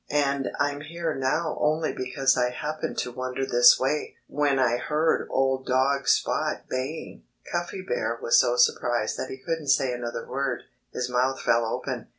And 0.09 0.49
I'm 0.59 0.81
here 0.81 1.13
now 1.13 1.59
only 1.61 1.93
because 1.93 2.35
I 2.35 2.49
happened 2.49 2.97
to 2.97 3.11
wander 3.11 3.45
this 3.45 3.79
way, 3.79 4.15
when 4.25 4.57
I 4.57 4.77
heard 4.77 5.27
old 5.29 5.67
dog 5.67 6.07
Spot 6.07 6.63
baying." 6.67 7.21
Cuffy 7.51 7.83
Bear 7.87 8.17
was 8.19 8.39
so 8.39 8.55
surprised 8.55 9.15
that 9.17 9.29
he 9.29 9.37
couldn't 9.37 9.67
say 9.67 9.93
another 9.93 10.25
word. 10.27 10.63
His 10.91 11.07
mouth 11.07 11.39
fell 11.39 11.67
open. 11.67 12.07